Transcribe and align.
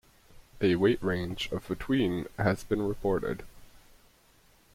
A 0.61 0.77
weight 0.77 0.97
range 1.03 1.47
of 1.51 1.67
between 1.67 2.25
has 2.39 2.63
been 2.63 2.81
reported. 2.81 3.43